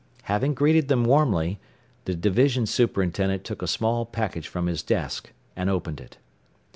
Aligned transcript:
Having 0.23 0.55
greeted 0.55 0.87
them 0.87 1.03
warmly, 1.03 1.59
the 2.05 2.15
division 2.15 2.65
superintendent 2.65 3.43
took 3.43 3.61
a 3.61 3.67
small 3.67 4.03
package 4.03 4.47
from 4.47 4.65
his 4.65 4.81
desk, 4.81 5.31
and 5.55 5.69
opened 5.69 6.01
it. 6.01 6.17